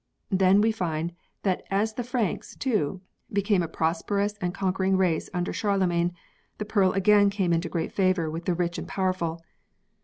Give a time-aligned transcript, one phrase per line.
[0.31, 1.13] Then we find
[1.43, 3.01] that as the Franks, too,
[3.31, 6.15] became a prosperous and conquering race under Charlemagne,
[6.57, 9.41] the pearl again came into great favour with the rich and powerful.